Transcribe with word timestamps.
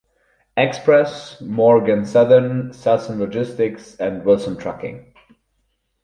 Express, 0.57 1.39
Morgan 1.41 2.07
Southern, 2.07 2.71
Salson 2.71 3.19
Logistics 3.19 3.95
and 3.97 4.25
Wilson 4.25 4.57
Trucking. 4.57 5.13